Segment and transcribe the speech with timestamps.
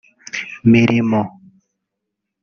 [0.71, 1.19] Mirimo